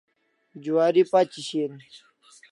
[0.63, 1.71] Juari pachi shian